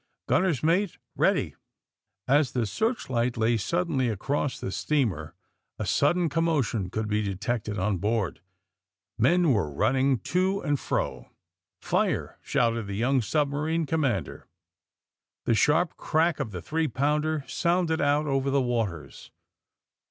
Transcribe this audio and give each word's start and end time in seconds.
Gunner's 0.27 0.63
mate, 0.63 0.97
ready 1.15 1.51
!'^ 1.15 1.51
As 2.27 2.53
the 2.53 2.65
searchlight 2.65 3.37
lay 3.37 3.55
suddenly 3.55 4.09
across 4.09 4.59
the 4.59 4.71
steamer 4.71 5.35
a 5.77 5.85
sudden 5.85 6.27
commotion 6.27 6.89
could 6.89 7.07
be 7.07 7.21
detected 7.21 7.77
on 7.77 7.97
board. 7.99 8.41
Men 9.19 9.53
were 9.53 9.69
running 9.71 10.17
to 10.33 10.59
and 10.61 10.79
fro. 10.79 11.29
Fire!" 11.83 12.39
shouted 12.41 12.87
the 12.87 12.95
young 12.95 13.21
submarine 13.21 13.85
com 13.85 14.01
mander. 14.01 14.47
The 15.45 15.53
sharp 15.53 15.97
crack 15.97 16.39
of 16.39 16.49
the 16.49 16.63
three 16.63 16.87
pounder 16.87 17.45
sounded 17.47 18.01
out 18.01 18.25
over 18.25 18.49
the 18.49 18.59
waters. 18.59 19.29